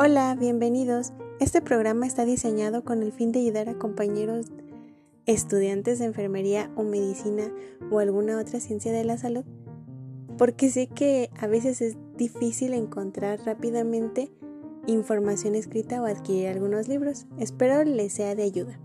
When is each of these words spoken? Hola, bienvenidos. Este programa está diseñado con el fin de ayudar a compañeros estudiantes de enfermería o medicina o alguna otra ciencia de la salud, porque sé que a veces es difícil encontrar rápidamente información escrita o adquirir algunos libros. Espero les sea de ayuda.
Hola, 0.00 0.36
bienvenidos. 0.38 1.12
Este 1.40 1.60
programa 1.60 2.06
está 2.06 2.24
diseñado 2.24 2.84
con 2.84 3.02
el 3.02 3.10
fin 3.10 3.32
de 3.32 3.40
ayudar 3.40 3.68
a 3.68 3.78
compañeros 3.78 4.46
estudiantes 5.26 5.98
de 5.98 6.04
enfermería 6.04 6.70
o 6.76 6.84
medicina 6.84 7.52
o 7.90 7.98
alguna 7.98 8.38
otra 8.38 8.60
ciencia 8.60 8.92
de 8.92 9.02
la 9.02 9.18
salud, 9.18 9.44
porque 10.36 10.70
sé 10.70 10.86
que 10.86 11.30
a 11.36 11.48
veces 11.48 11.80
es 11.80 11.96
difícil 12.16 12.74
encontrar 12.74 13.40
rápidamente 13.44 14.30
información 14.86 15.56
escrita 15.56 16.00
o 16.00 16.06
adquirir 16.06 16.46
algunos 16.46 16.86
libros. 16.86 17.26
Espero 17.36 17.82
les 17.82 18.12
sea 18.12 18.36
de 18.36 18.44
ayuda. 18.44 18.78